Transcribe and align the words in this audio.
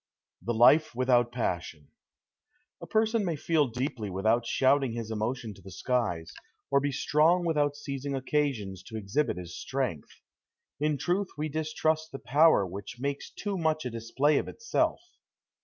THE 0.41 0.55
LIFE 0.55 0.95
WITHOUT 0.95 1.31
PASSION 1.31 1.89
A 2.81 2.87
person 2.87 3.23
may 3.23 3.35
feel 3.35 3.67
deeply 3.67 4.09
without 4.09 4.47
shouting 4.47 4.93
his 4.93 5.11
emotion 5.11 5.53
to 5.53 5.61
the 5.61 5.69
skies, 5.69 6.33
or 6.71 6.79
be 6.79 6.91
strong 6.91 7.45
without 7.45 7.75
seizing 7.75 8.15
occasions 8.15 8.81
to 8.87 8.97
exhibit 8.97 9.37
his 9.37 9.55
strength. 9.55 10.23
In 10.79 10.97
truth 10.97 11.27
we 11.37 11.49
distrust 11.49 12.11
the 12.11 12.17
power 12.17 12.65
which 12.65 12.99
makes 12.99 13.29
too 13.29 13.59
much 13.59 13.85
a 13.85 13.91
display 13.91 14.39
of 14.39 14.47
itself. 14.47 15.01